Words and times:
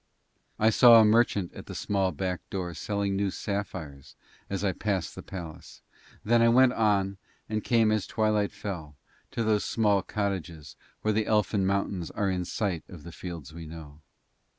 I 0.57 0.71
saw 0.71 0.99
a 0.99 1.05
merchant 1.05 1.53
at 1.53 1.69
a 1.69 1.75
small 1.75 2.11
back 2.11 2.39
door 2.49 2.73
selling 2.73 3.15
new 3.15 3.29
sapphires 3.29 4.15
as 4.49 4.63
I 4.63 4.71
passed 4.71 5.13
the 5.13 5.21
palace, 5.21 5.83
then 6.25 6.41
I 6.41 6.49
went 6.49 6.73
on 6.73 7.19
and 7.47 7.63
came 7.63 7.91
as 7.91 8.07
twilight 8.07 8.51
fell 8.51 8.95
to 9.29 9.43
those 9.43 9.63
small 9.63 10.01
cottages 10.01 10.75
where 11.03 11.13
the 11.13 11.27
elfin 11.27 11.67
mountains 11.67 12.09
are 12.09 12.31
in 12.31 12.45
sight 12.45 12.83
of 12.89 13.03
the 13.03 13.11
fields 13.11 13.53
we 13.53 13.67
know. 13.67 14.01